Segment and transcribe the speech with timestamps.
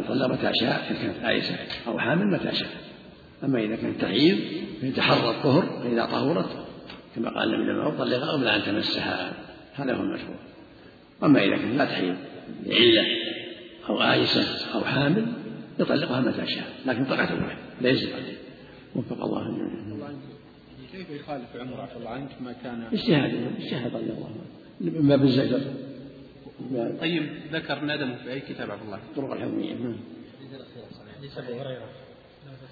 [0.00, 1.54] يطلق متى شاء؟ إن كانت عائشة
[1.86, 2.68] أو حامل متى شاء؟
[3.44, 4.38] أما إذا كانت تحيض
[4.80, 6.48] فيتحرى الطهر فإذا طهرت
[7.16, 9.32] كما قال النبي لما طلقها قبل أن تمسها
[9.74, 10.36] هذا هو المشهور
[11.22, 12.16] أما إذا كانت لا تحيض
[12.66, 13.06] لعلة
[13.88, 15.26] أو آيسة أو حامل
[15.78, 16.64] يطلقها متى شاء.
[16.86, 18.36] لكن طلقة واحدة لا يزيد عليه
[18.96, 20.16] وفق الله جميعا
[20.92, 23.30] كيف يخالف عمر عفى الله عنك ما كان؟ اجتهاد
[23.60, 25.00] اجتهاد رضي الله عنه.
[25.00, 25.60] من باب الزجر
[27.00, 29.96] طيب ذكر ندمه في أي كتاب عبد الله؟ الطرق الحكمية نعم.
[31.18, 31.84] حديث أبي هريرة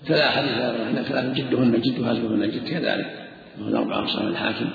[0.07, 3.29] ثلاث حديث ثلاث جدهن جد هزلهن جد كذلك.
[3.59, 4.71] وهو الأربعة صحيح الحاكم.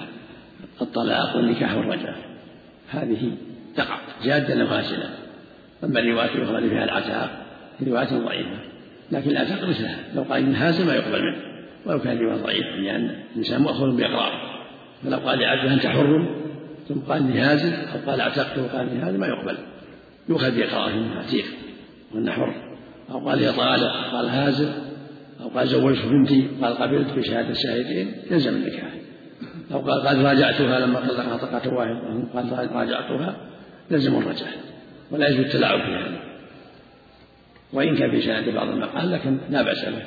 [0.81, 2.15] الطلاق والنكاح والرجاء.
[2.89, 3.37] هذه
[3.75, 5.09] تقع جادة وفاسدة
[5.83, 7.45] أما الرواية الأخرى فيها العتاق
[7.87, 8.59] رواية ضعيفة.
[9.11, 11.41] لكن العتاق مثلها لو قال إن هازم ما يقبل منه.
[11.85, 14.51] ولو كان رواية ضعيفة لأن الإنسان مأخوذ بإقراره
[15.03, 16.40] فلو قال لعبده أنت حر
[16.93, 19.57] ثم قال إني هازم أو قال اعتقته وقال إني هازم ما يقبل.
[20.29, 21.45] يؤخذ بإقراره إنه عتيق
[22.13, 22.77] وأنه حر
[23.11, 24.69] أو قال يا طالق قال هازم
[25.41, 28.93] أو قال زوجت بنتي قال قبلت بشهادة الشاهدين يلزم النكاح.
[29.71, 31.99] أو قال قد راجعتها لما طلقها طلقة واحدة
[32.33, 33.35] قال راجعتها
[33.91, 34.51] يلزم الرجعة.
[35.11, 36.21] ولا يجوز التلاعب في هذا.
[37.73, 40.03] وإن كان في سند بعض المقال لكن لا بأس به.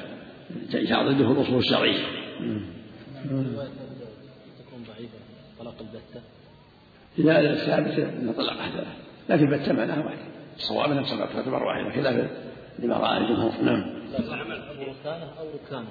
[1.02, 2.04] ضده الأصول الشرعية.
[4.58, 5.18] تكون ضعيفة
[5.58, 6.33] طلاق البتة.
[7.18, 8.86] إذا الثابت أن طلقها ثلاث
[9.28, 10.18] لكن البتة معناها واحد.
[10.56, 12.30] الصواب أنها تعتبر واحدة خلاف
[12.78, 13.52] لما رأى الجمهور.
[13.62, 13.84] نعم.
[14.30, 15.88] عمل أبو ركانة أو ركانة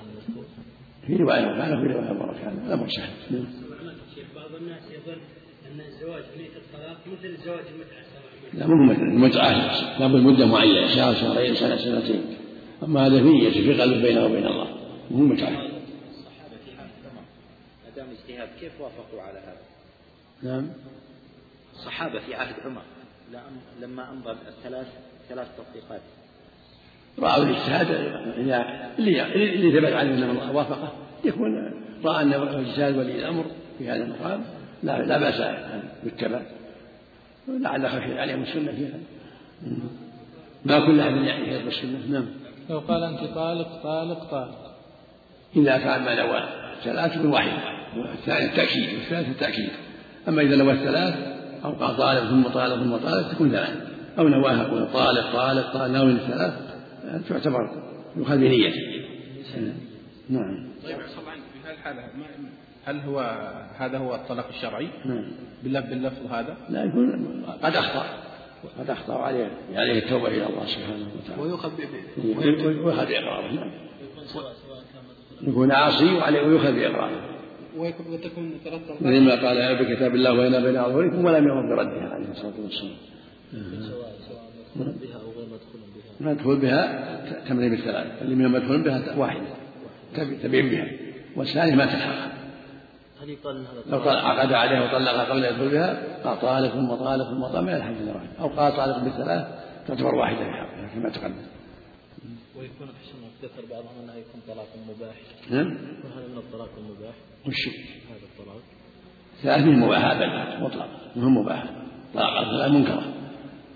[1.08, 2.68] في رواية ركانة وفي رواية أبو ركانة.
[2.68, 3.46] الأمر سهل نعم.
[4.36, 5.20] بعض الناس يظن
[5.72, 8.04] أن الزواج بنية الطلاق مثل زواج المتعة
[8.54, 12.24] لا مو مثل المتعة لابد مدة معينة شهر شهرين سنة سنتين.
[12.84, 14.68] أما هذا نية في قلب بينه وبين الله.
[15.12, 16.88] مو متعة الصحابة في حال
[17.86, 19.62] ما دام اجتهاد كيف وافقوا على هذا؟
[20.44, 20.70] نعم.
[21.76, 22.82] الصحابة في عهد عمر.
[23.82, 24.88] لما أمضى الثلاث
[25.30, 26.02] ثلاث تطبيقات.
[27.20, 27.88] رأوا الاجتهاد
[28.98, 30.94] اللي اللي ثبت عليه أن الله وافقه
[31.26, 33.46] يكون رأى أن اجتهاد ولي الأمر
[33.78, 34.44] في هذا المقام
[34.84, 36.42] لا لا بأس أن يتبع.
[37.48, 39.00] لعل خشي عليهم السنة في هذا.
[40.66, 42.26] ما كل أحد يعني في السنة نعم.
[42.70, 44.76] لو قال أنت طالق طالق طالق.
[45.56, 46.44] إذا كان ما نوى
[46.84, 47.62] ثلاث واحدة
[48.14, 49.70] الثاني التأكيد والثالث التأكيد.
[50.28, 51.33] أما إذا نوى الثلاث
[51.66, 56.12] أو قال طالق ثم طالق ثم طالق تكون ثلاث أو نواها طالق طالق طالق ناوي
[56.12, 56.54] الثلاث
[57.30, 57.70] تعتبر
[58.16, 59.04] يؤخذ بنيته
[60.30, 62.04] نعم طيب في هالحالة
[62.86, 63.20] هل هو
[63.78, 65.26] هذا هو الطلاق الشرعي؟ نعم
[65.64, 68.06] باللفظ باللفظ هذا؟ لا يكون قد أخطأ
[68.80, 71.72] قد أخطأ عليه عليه التوبة إلى الله سبحانه وتعالى ويؤخذ
[72.18, 73.72] ويؤخذ بإقراره نعم
[75.42, 77.33] يكون عاصي وعليه ويؤخذ بإقراره
[77.78, 82.54] وتكون ترتب مثل ما قال بكتاب الله وإنا بين أظهركم ولم يمر بردها عليه الصلاة
[82.64, 82.96] والسلام.
[83.52, 89.18] سواء سواء بها أو غير مدخول بها مدخول بها تمرين بالثلاث اللي من مدخول بها
[89.18, 89.46] واحدة
[90.44, 90.88] تبين بها.
[91.36, 92.32] والثانية ما تلحقها
[93.90, 97.72] لو عقد عليها وطلقها قبل أن يدخل بها قال طالق ثم طالق ثم طالق ما
[97.72, 99.48] يلحق الا واحد أو قال طالق بالثلاث
[99.88, 101.34] تعتبر واحدة في حقها كما تقدم.
[102.56, 105.16] ويكون احسن ذكر بعضهم أنه يكون طلاق مباح.
[105.52, 105.78] نعم.
[106.04, 107.16] وهذا من الطلاق المباح.
[107.48, 107.68] وش؟
[108.10, 108.62] هذا الطلاق.
[109.42, 111.64] ثلاث من مباح هذا مطلق مو مباح.
[112.14, 113.14] طلاق الثلاث منكرة.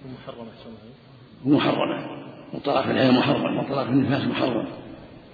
[0.06, 0.69] ومحرمة أحسن
[1.46, 2.18] ومحرمة.
[2.53, 4.68] والطلاق في العين محرم والطلاق في النفاس محرم.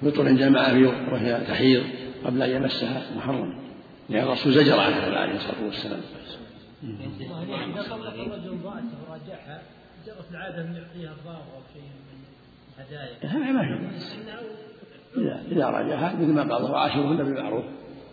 [0.02, 0.74] فطر جماعة
[1.14, 1.84] وهي تحيض
[2.26, 3.64] قبل أن يمسها محرم.
[4.10, 6.02] لأن الرسول زجر عنها عليه الصلاة والسلام.
[6.84, 9.62] إذا طلق الرجل امرأته وراجعها
[10.06, 12.23] جرت العادة أن يعطيها الضار أو شيء من.
[13.22, 13.80] هذا ما في.
[15.18, 17.64] إذا إذا راجعها مثل ما قال الله وعاشرهن بالمعروف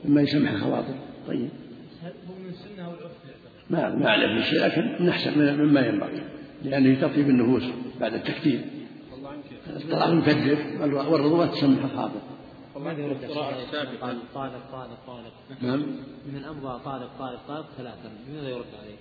[0.04, 0.94] مما يسمح الخواطر
[1.28, 1.48] طيب.
[2.02, 3.12] هو من السنة والعرف
[3.70, 6.22] ما ما أعلم في شيء لكن من أحسن مما ينبغي
[6.64, 7.64] لأنه تطيب النفوس
[8.00, 8.60] بعد التكتيب.
[9.76, 12.20] الطلاق مكدر والرضوة تسمح الخاطر.
[12.74, 15.32] قال طالق طالق طالق
[15.62, 15.86] نعم
[16.32, 18.96] من أمضى طالق طالق طالق ثلاثا لماذا يرد عليه؟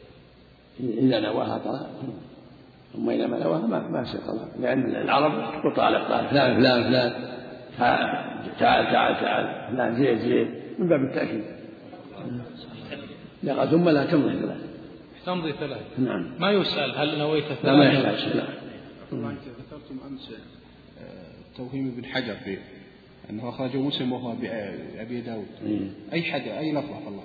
[1.00, 1.90] إذا نواها طلاق
[2.94, 6.84] ثم إذا ما نواها ما ما يصير طلاق لأن العرب تقول طالق طالق فلان فلان
[6.84, 7.30] فلان
[8.60, 9.72] تعال تعال تعال.
[9.72, 10.48] فلان زيد زيد
[10.80, 11.44] من باب التأكيد.
[13.48, 14.58] قال ثم لا تمضي ثلاث
[15.26, 16.32] تمضي ثلاث نعم.
[16.40, 18.44] ما يسأل هل نويت ثلاث؟ لا ما يحتاج لا.
[19.12, 20.32] ذكرتم أمس
[21.58, 22.58] توهيم ابن حجر في
[23.30, 25.48] أنه أخرجه مسلم وهو بأبي داود.
[25.66, 25.90] إيه.
[26.14, 27.24] أي حاجة أي لفظة الله؟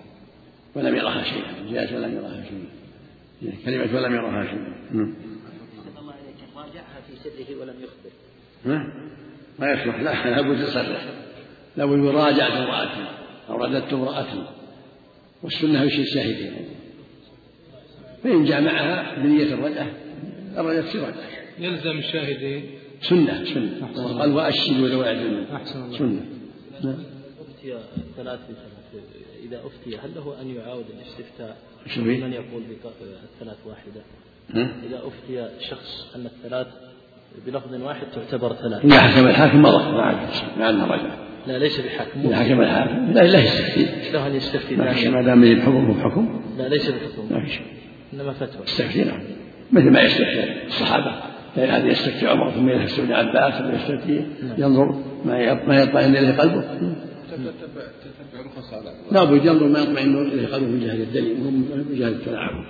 [0.75, 1.73] ولم يرها شيئا.
[1.73, 2.67] جاءت ولم يرها شيئا.
[3.65, 4.75] كلمة ولم يرها شيئا
[6.05, 8.13] الله إليك راجعها في سره ولم يخبر.
[8.67, 8.93] ها؟
[9.59, 10.01] ما يصلح.
[10.01, 11.05] لا لابد يصرح
[11.77, 13.05] لابد يراجع امرأتي
[13.49, 14.47] أو رددت امرأتي
[15.43, 16.69] والسنة يشير شاهدين
[18.25, 19.91] فإن جامعها بنية الرجعة
[20.57, 22.71] الرجعة تصير رجعة يلزم الشاهدين.
[23.03, 23.89] سنة سنة.
[24.19, 24.33] قال
[25.03, 25.99] عدل أحسن الله.
[25.99, 26.27] سنة.
[26.85, 27.05] نعم
[27.41, 29.05] أفتي الثلاث بثلاث
[29.45, 31.57] إذا أفتي هل له أن يعاود الاستفتاء؟
[31.97, 32.63] من يقول
[33.25, 34.03] الثلاث واحدة.
[34.55, 36.67] ها؟ إذا أفتي شخص أن الثلاث
[37.47, 40.17] بلفظ واحد تعتبر ثلاث إذا حكم الحاكم مضى ما عاد
[40.59, 41.15] ما عاد رجع
[41.47, 43.87] لا ليس بحكم إذا حكم الحاكم لا لا يستفتي.
[44.13, 44.77] له أن يستفتي
[45.11, 47.35] ما دام يجب حكم هو حكم لا ليس بحكم.
[47.35, 47.67] ما في شيء.
[48.15, 48.63] إنما فتوى.
[48.67, 49.21] يستفتي نعم.
[49.73, 51.13] مثل ما يستفتي الصحابة.
[51.57, 54.27] هذا يستفتي عمر ثم يستفتي ابن عباس ثم يستفتي
[54.59, 56.61] ينظر ما ما يطمئن إليه قلبه.
[56.61, 62.65] تتبع رخص هذا لابد ينظر ما يطمئن إليه قلبه من جهة الدليل من جهة التلاعب.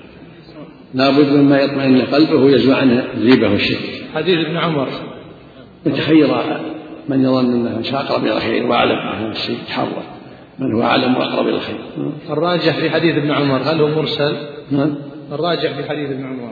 [0.95, 4.89] لابد مما يطمئن قلبه ويزوى عنه الريبه والشرك حديث ابن عمر.
[5.87, 6.29] يتخير
[7.09, 10.03] من يظن أنه أقرب إلى الخير وأعلم أهل الشيء يتحرى
[10.59, 11.77] من هو أعلم وأقرب إلى الخير؟
[12.31, 14.37] الراجح في حديث ابن عمر هل هو مرسل؟
[14.71, 14.95] نعم.
[15.33, 16.44] الراجح في حديث ابن عمر.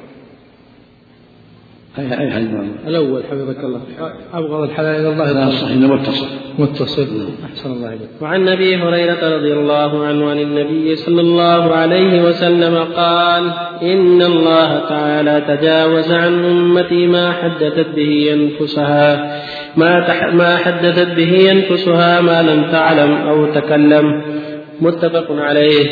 [1.99, 3.81] اي أي حديث نعم الأول حفظك الله
[4.35, 6.27] أبغض الحلال إلى الله لا إنه متصل.
[6.59, 7.07] متصل.
[7.45, 8.09] أحسن الله إليك.
[8.21, 13.53] وعن أبي هريرة رضي الله عنه عن النبي صلى الله عليه وسلم قال
[13.83, 19.41] إن الله تعالى تجاوز عن أمتي ما حدثت به أنفسها
[19.77, 24.23] ما تح ما حدثت به أنفسها ما لم تعلم أو تكلم.
[24.81, 25.89] متفق عليه.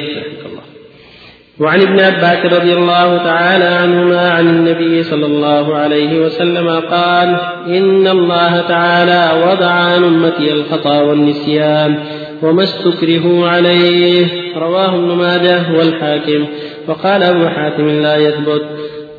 [1.60, 7.36] وعن ابن عباس رضي الله تعالى عنهما عن النبي صلى الله عليه وسلم قال
[7.66, 11.98] إن الله تعالى وضع عن أمتي الخطأ والنسيان
[12.42, 14.26] وما استكرهوا عليه.
[14.56, 16.46] رواه ابن ماجه والحاكم.
[16.88, 18.62] وقال أبو حاتم لا يثبت.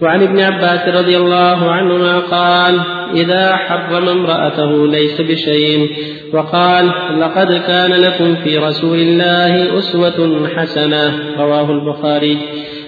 [0.01, 2.79] وعن ابن عباس رضي الله عنهما قال
[3.16, 5.90] إذا حرم امرأته ليس بشيء
[6.34, 12.38] وقال لقد كان لكم في رسول الله أسوة حسنة رواه البخاري.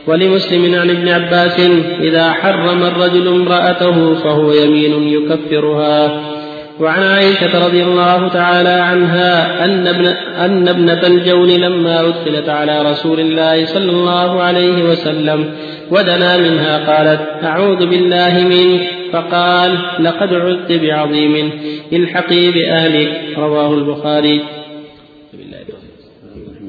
[0.07, 1.59] ولمسلم عن ابن عباس
[1.99, 6.33] إذا حرم الرجل امرأته فهو يمين يكفرها.
[6.79, 10.05] وعن عائشة رضي الله تعالى عنها أن ابن
[10.45, 15.53] أن ابنة الجون لما أدخلت على رسول الله صلى الله عليه وسلم
[15.91, 18.81] ودنا منها قالت أعوذ بالله منك
[19.13, 21.51] فقال لقد عذت بعظيم
[21.93, 24.43] الحقي بأهلك رواه البخاري.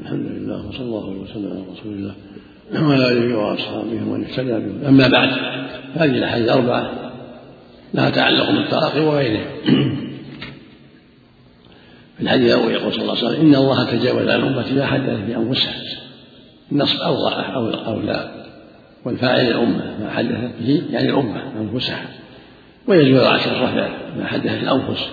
[0.01, 2.15] الحمد لله وصلى الله وسلم على رسول الله
[2.87, 4.89] وعلى آله وأصحابه ومن اهتدى به.
[4.89, 5.29] أما بعد
[5.95, 6.91] هذه الأحاديث الأربعة
[7.93, 9.45] لها تعلق بالطلاق وغيره
[12.17, 15.19] في الحديث الأول يقول صلى الله عليه وسلم إن الله تجاوز عن امتي ما حدث
[15.27, 15.73] بانفسها
[16.71, 18.45] النصب أوضح أو أو لا.
[19.05, 22.05] والفاعل الامه ما حدثت به يعني الأمة أنفسها.
[22.87, 25.09] ويجوز عشر الرفع ما حدثت الأنفس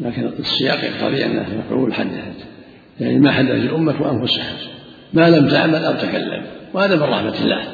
[0.00, 2.46] لكن السياق يقتضي انها مفعول حدثت.
[3.00, 4.52] يعني ما حدثت الأمة انفسها
[5.12, 6.44] ما لم تعمل أو تكلم.
[6.74, 7.64] وهذا من رحمة الله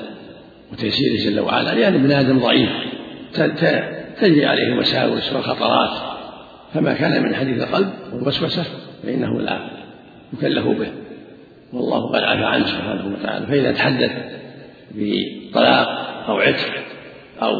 [0.72, 1.74] وتيسيره جل وعلا.
[1.74, 2.70] لأن ابن آدم ضعيف.
[4.20, 6.18] تجري عليه وساوس وخطرات.
[6.74, 8.64] فما كان من حديث القلب والوسوسة
[9.02, 9.60] فإنه لا
[10.32, 10.88] يكلف به.
[11.72, 13.46] والله قد عفى عنه سبحانه وتعالى.
[13.46, 14.12] فإذا تحدث
[14.94, 15.88] بطلاق
[16.28, 16.72] أو عتق
[17.42, 17.52] أو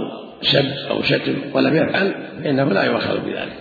[0.43, 3.57] سب أو شتم ولم يفعل فإنه لا يؤخذ بذلك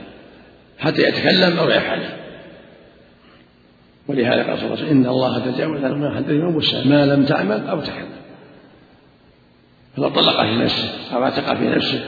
[0.79, 2.03] حتى يتكلم أو يفعل.
[4.07, 7.25] ولهذا قال صلى الله عليه وسلم إن الله تجاوز عن ما حدث يوم ما لم
[7.25, 8.17] تعمل أو تكلم
[9.97, 12.03] فلو طلق في نفسه أو اعتق في نفسه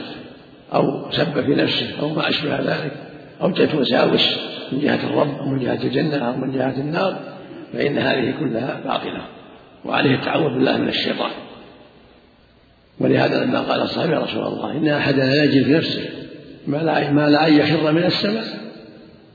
[0.74, 2.92] أو سب في نفسه أو ما أشبه ذلك
[3.42, 4.38] أو جاءت وساوس
[4.72, 7.18] من جهة الرب أو من جهة الجنة أو من جهة النار
[7.72, 9.22] فإن هذه كلها باطلة
[9.84, 11.30] وعليه التعوذ بالله من الشيطان.
[13.00, 16.08] ولهذا لما قال الصحابي يا رسول الله إن أحدنا لا يجد في نفسه
[16.66, 18.44] ما لا ما لا أن يخر من السماء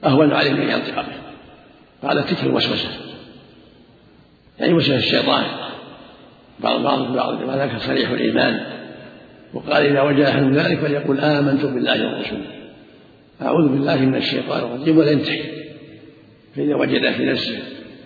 [0.05, 1.15] أهون عليه من ينطق به.
[2.07, 2.89] قال تلك الوسوسة.
[4.59, 5.43] يعني وسوسة الشيطان.
[6.59, 8.59] بعض بعض بعض وذاك صريح الإيمان.
[9.53, 12.55] وقال إذا وجد أحد ذلك فليقول آمنت بالله ورسوله.
[13.41, 15.41] أعوذ بالله من الشيطان الرجيم وينتهي
[16.55, 17.57] فإذا وجد في نفسه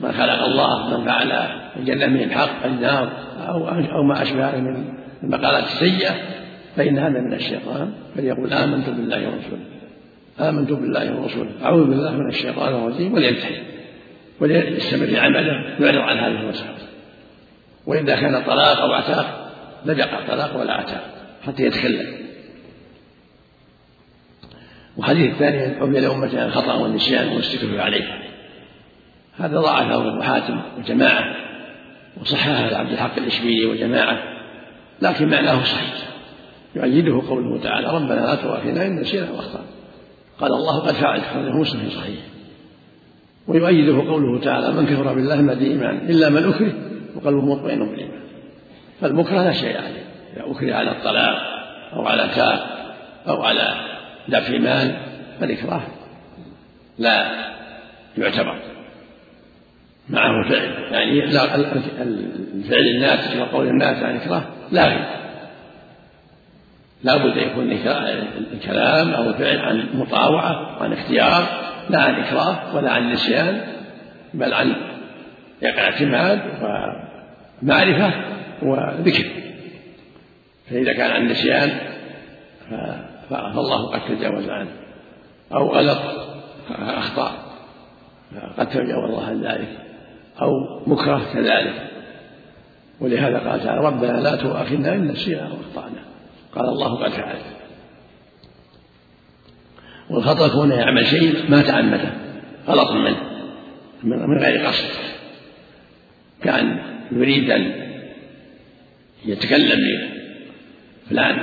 [0.02, 1.32] ما خلق الله من فعل
[1.78, 3.12] الجنة من الحق النار
[3.48, 6.16] أو أو ما أشبه من المقالات السيئة
[6.76, 9.66] فإن هذا من الشيطان فليقول آمنت بالله ورسوله.
[10.40, 11.52] آمنت بالله ورسوله.
[11.64, 13.62] أعوذ بالله من الشيطان الرجيم ولينتهي
[14.40, 16.74] وليستمر في عمله ويعرض عن هذه الوسائل
[17.86, 19.52] وإذا كان طلاق أو عتاق
[19.86, 21.04] لم يقع طلاق ولا عتاق
[21.46, 22.20] حتى يتكلم
[24.98, 28.20] وحديث الثاني عمي عن الخطأ والنسيان والاستكبار عليه.
[29.40, 31.36] هذا ضعفه أبو حاتم وجماعة
[32.22, 34.39] وصححه عبد الحق الإشبيلي وجماعة.
[35.02, 35.94] لكن معناه صحيح.
[36.76, 39.66] يؤيده قوله تعالى ربنا لا تؤاخذنا إن نسينا وأخطأنا.
[40.40, 42.20] قال الله قد فعلت هذا مسلم صحيح.
[43.48, 46.74] ويؤيده قوله تعالى من كفر بالله ما إيمان إلا من أكره
[47.16, 48.22] وقلبه مطمئن بالإيمان.
[49.02, 50.06] فالمكره لا شيء عليه.
[50.34, 51.38] إذا أكره على الطلاق
[51.94, 52.60] أو على تاب
[53.28, 53.76] أو على
[54.28, 54.98] دفع مال
[55.40, 55.82] فالإكراه
[56.98, 57.32] لا
[58.18, 58.69] يعتبر.
[60.10, 65.20] معه فعل يعني الفعل الناتج وقول الناتج عن الإكراه لا
[67.04, 67.72] لا بد أن يكون
[68.54, 71.48] الكلام أو الفعل عن مطاوعة وعن اختيار
[71.90, 73.62] لا عن إكراه ولا عن نسيان
[74.34, 74.76] بل عن
[75.64, 76.42] اعتماد
[77.62, 78.12] ومعرفة
[78.62, 79.26] وذكر.
[80.70, 81.70] فإذا كان عن نسيان
[83.30, 84.70] فالله قد تجاوز عنه.
[85.54, 86.00] أو غلط
[86.80, 87.32] أخطأ
[88.58, 89.89] قد تجاوز الله عن ذلك.
[90.42, 91.90] أو مكره كذلك.
[93.00, 96.04] ولهذا قال تعالى ربنا لا تؤاخذنا إن نسينا وأخطأنا
[96.56, 97.46] قال الله قد فعلت.
[100.10, 102.12] والخطأ كونه يعمل شيء ما تعمده
[102.68, 103.22] غلط منه
[104.04, 104.90] من غير قصد.
[106.44, 106.80] كان
[107.12, 107.74] يريد أن
[109.26, 109.80] يتكلم
[111.10, 111.40] فلان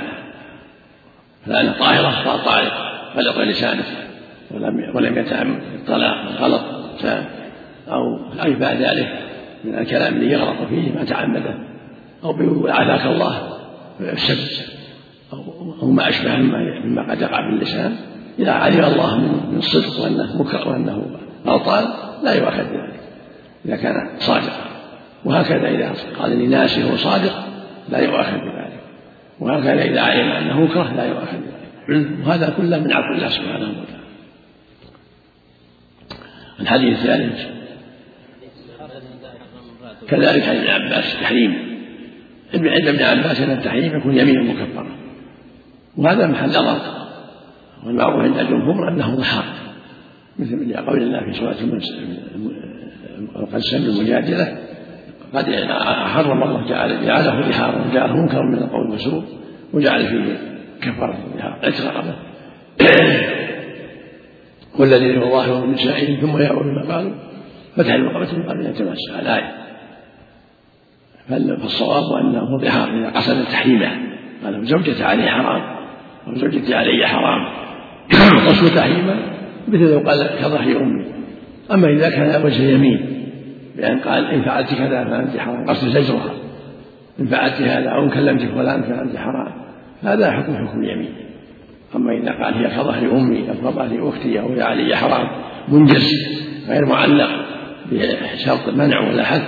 [1.45, 2.71] فلان طاهرة قال طائر
[3.15, 3.85] غلط لسانه
[4.51, 6.61] ولم ولم يتعمد الطلاق غلط.
[7.87, 9.19] أو أشبه ذلك
[9.63, 11.55] من الكلام الذي يغلط فيه ما تعمده
[12.23, 13.57] أو بيقول عافاك الله
[13.99, 14.63] السب
[15.81, 17.95] أو ما أشبه مما, قد يقع باللسان
[18.39, 19.17] إذا علم الله
[19.51, 21.05] من الصدق وأنه مكر وأنه
[21.45, 21.85] غلطان
[22.23, 22.99] لا يؤاخذ بذلك.
[23.65, 24.65] إذا كان صادقا
[25.25, 27.45] وهكذا إذا قال إني ناسي وهو صادق
[27.89, 28.79] لا يؤاخذ بذلك.
[29.39, 31.37] وهكذا إذا علم أنه مكره لا يؤاخذ
[31.87, 32.27] بذلك.
[32.27, 33.97] وهذا كله من عفو الله سبحانه وتعالى.
[36.59, 37.56] الحديث الثالث
[40.09, 41.53] كذلك عن ابن عباس التحريم
[42.53, 44.87] عند ابن عباس ان التحريم يكون يمين مكفره
[45.97, 46.81] وهذا محل نظر
[47.85, 49.45] والمعروف عند الجمهور أنه ظهار
[50.39, 51.55] مثل قول الله في سورة
[53.35, 54.57] القسم المجادلة
[55.33, 55.55] قد
[56.07, 59.23] حرم الله تعالى جعله ظهارا وجعله منكرا من القول والسوء
[59.73, 60.37] وجعل فيه
[60.83, 61.15] الظهار
[61.63, 62.15] عتق رقبة.
[64.79, 67.13] والذين يظاهرون من نسائهم ثم يأوون ما قالوا
[67.75, 69.66] فتح الرقبة من قبل أن يتمسها الآية.
[71.29, 73.91] فالصواب أنه ظهار إذا قصد تحريمه
[74.43, 75.61] قال زوجتي عليه حرام
[76.27, 77.45] أو زوجتي علي حرام.
[78.47, 79.15] قصد تحريمه
[79.67, 81.05] مثل لو قال كظهر أمي.
[81.71, 82.99] أما إذا كان وجه يمين
[83.77, 85.69] بأن قال إن فعلت كذا فأنت حرام.
[85.69, 86.31] قصد زجرها.
[87.19, 89.51] إن فعلت هذا أو إن كلمت فلان فأنت حرام.
[90.03, 91.09] هذا حكم حكم اليمين.
[91.95, 95.27] أما إذا قال هي كظهر أمي أو كظهر أختي أو هي علي حرام.
[95.67, 96.11] منجز
[96.69, 97.29] غير معلق
[97.91, 99.41] بشرط منع ولا حد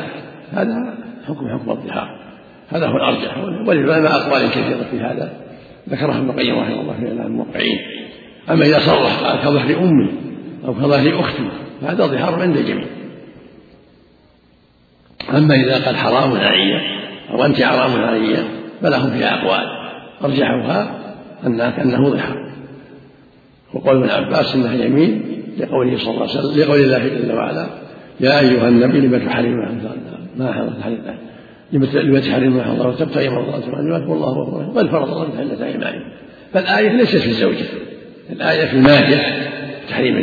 [0.54, 2.20] هذا حكم حكم الظهار.
[2.70, 3.38] هذا هو الأرجح.
[3.68, 5.34] وللعلماء أقوال كثيرة في هذا.
[5.90, 7.80] ذكرها ابن القيم رحمه الله في الموقعين.
[8.50, 10.10] أما إذا صرح قال كظهر أمي
[10.66, 11.50] أو كظهر أختي
[11.82, 12.88] فهذا ظهار عند الجميع.
[15.34, 16.82] أما إذا قال حرام علي
[17.32, 18.38] أو أنت حرام علي
[18.82, 19.80] فلهم فيها أقوال.
[20.24, 21.00] أرجحها
[21.84, 22.50] أنه ظهار.
[23.74, 25.22] وقول ابن عباس انه يمين
[25.58, 27.68] لقوله صلى الله عليه وسلم لقول الله جل وعلا
[28.20, 30.09] يا أيها النبي لم تحرم ما
[30.48, 31.18] حرمت حرم
[31.74, 36.10] لم تحرم ما الله وتبتغي مرضات الازواج والله غفور بل فرض الله حلة ايمانكم
[36.54, 37.66] فالايه ليست في الزوجة.
[38.30, 39.20] الآية في المادة
[39.90, 40.18] تحريم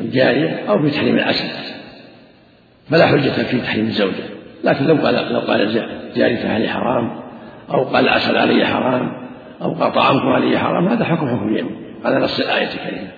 [0.00, 1.48] الجاريه أو في تحريم العسل
[2.90, 4.24] فلا حجة في تحريم الزوجة.
[4.64, 7.22] لكن لو قال لو قال جارية علي حرام؟
[7.70, 9.12] أو قال العسل علي حرام؟
[9.62, 13.08] أو قال طعامكم علي حرام؟ هذا حكم حكم اليمين على نص الآية الكريمة.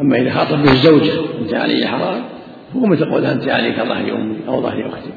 [0.00, 2.22] أما إذا خاطب به الزوجة أنت علي حرام
[2.76, 5.10] هو مثل قول أنت عليك ظهر أمي أو ظهر أختي.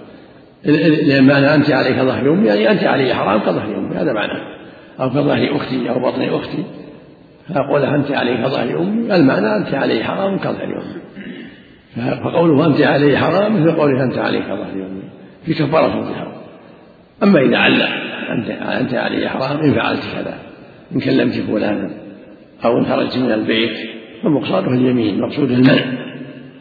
[0.66, 4.42] لأن معنى أنت عليك ظهر أمي يعني أنت علي حرام كظهر أمي هذا معناه
[5.00, 6.64] أو كظهر أختي أو بطن أختي.
[7.56, 11.02] فقول أنت عليك ظهر أمي المعنى أنت علي حرام كظهر أمي.
[12.24, 15.02] فقوله أنت علي حرام مثل قوله أنت عليك ظهر أمي.
[15.46, 16.32] في كفارة الظهار
[17.24, 17.90] أما إذا علق
[18.30, 20.34] أنت أنت علي حرام إن فعلت كذا
[20.96, 21.90] إن كلمت فلانا
[22.66, 23.78] أو إن خرجت من البيت
[24.24, 25.86] فمقصوده اليمين مقصود المنع.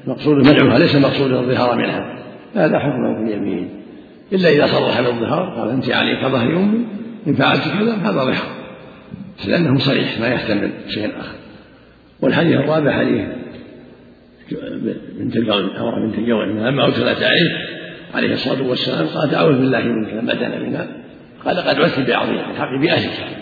[0.07, 2.17] مقصود منعها ليس مقصود الظهار منها.
[2.55, 3.80] هذا حكم اليمين.
[4.33, 6.87] إلا إذا صرح بالظهار قال أنت عليك ظهر أمي
[7.27, 8.61] إن فعلت كذا هذا ظهر
[9.47, 11.35] لأنه صريح ما يحتمل شيء آخر.
[12.21, 13.25] والحديث الرابع حديث
[15.19, 17.81] بنت الجوع أو بنت الجوع لما أرسلت عليه
[18.15, 20.87] عليه الصلاة والسلام قال أعوذ بالله منك لما دنا منها.
[21.45, 23.37] قال قد عدت بعظيم الحق بأهلك.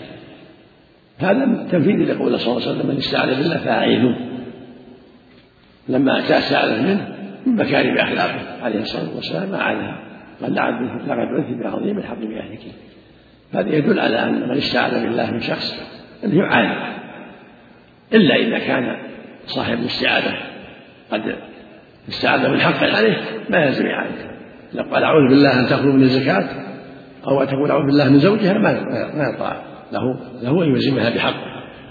[1.17, 4.15] هذا تنفيذ لقول صلى الله عليه وسلم من استعاذ بالله فأعيذوه
[5.89, 7.15] لما استعاذ منه
[7.45, 9.55] من مكارم أخلاقه عليه الصلاة والسلام
[10.41, 12.61] قال لقد عدت بعظيم الحق بأهلك
[13.53, 15.81] هذا يدل على أن من استعاذ بالله من شخص
[16.23, 16.99] أنه يعاني.
[18.13, 18.97] إلا إذا كان
[19.45, 20.37] صاحب الاستعاذة
[21.11, 21.35] قد
[22.09, 23.17] استعاذ من حق عليه
[23.49, 24.29] ما يلزم إعانته
[24.73, 26.49] لو قال أعوذ بالله أن تأخذوا من الزكاة
[27.27, 28.73] أو تقول أعوذ بالله من زوجها ما
[29.15, 31.35] ما يطاع له له أن يلزمها بحق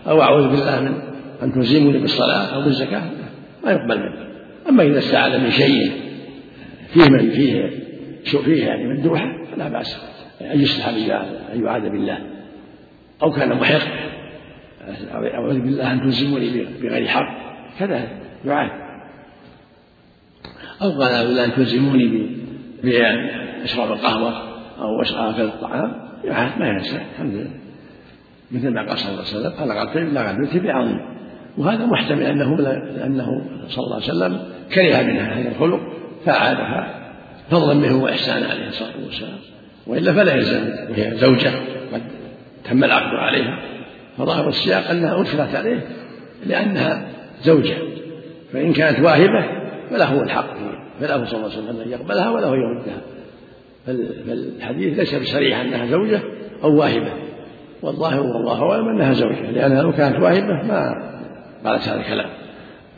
[0.09, 0.95] أو أعوذ بالله من
[1.43, 3.03] أن تلزمني بالصلاة أو بالزكاة
[3.65, 4.29] ما يقبل منه.
[4.69, 5.93] أما إذا استعاذ من شيء
[6.93, 7.71] فيه من فيه
[8.37, 9.99] فيه يعني مندوحة فلا بأس.
[10.41, 12.19] أن يسلح أن يعاذ بالله.
[13.23, 13.89] أو كان محق.
[15.13, 17.29] أعوذ بالله أن تلزمني بغير حق.
[17.79, 18.09] كذا
[18.45, 18.71] يعاد
[20.83, 22.27] أو قال أعوذ بالله أن تلزموني
[23.65, 24.33] أشرب القهوة
[24.79, 26.09] أو أكل الطعام.
[26.25, 27.01] يعاد ما ينسى.
[27.13, 27.51] الحمد لله.
[28.51, 29.51] مثل ما قال صلى الله عليه وسلم.
[29.51, 31.01] قال قال لا غدوت بعظيم.
[31.59, 32.55] وهذا محتمل أنه
[33.07, 34.41] أنه صلى الله عليه وسلم
[34.75, 35.81] كره منها هذا الخلق
[36.25, 36.98] فأعادها
[37.51, 39.39] فضلا منه وإحسانا عليه الصلاة والسلام.
[39.87, 41.51] وإلا فلا يلزم وهي زوجة
[41.93, 42.03] قد
[42.65, 43.59] تم العقد عليها.
[44.19, 45.87] فظاهر السياق أنها أدخلت عليه
[46.47, 47.09] لأنها
[47.43, 47.77] زوجة.
[48.53, 49.45] فإن كانت واهبة
[49.91, 50.55] فله الحق
[51.01, 53.01] فله صلى الله عليه وسلم أن يقبلها وله يردها.
[54.27, 56.21] فالحديث ليس بصريح أنها زوجة
[56.63, 57.13] أو واهبة.
[57.83, 60.95] والظاهر والله أعلم أنها زوجة لأنها لو كانت واهبة ما
[61.65, 62.31] قالت هذا الكلام.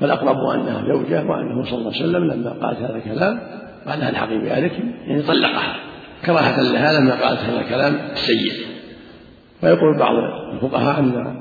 [0.00, 3.40] فالأقرب أنها زوجة وأنه صلى الله عليه وسلم لما قالت هذا الكلام
[3.87, 4.72] قال الحقي بذلك.
[5.06, 5.76] يعني طلقها.
[6.26, 7.94] كراهة لها لما قالت هذا الكلام.
[8.12, 8.52] السيء
[9.62, 10.14] ويقول بعض
[10.54, 11.37] الفقهاء أن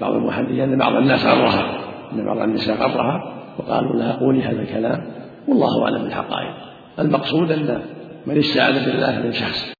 [0.00, 1.78] بعض المحدثين أن بعض الناس غرها.
[2.12, 3.34] أن بعض النساء غرها.
[3.58, 5.06] وقالوا لها قولي هذا الكلام.
[5.48, 6.54] والله أعلم بالحقائق.
[6.98, 7.82] المقصود أن
[8.26, 9.73] من استعاذ بالله من شخص.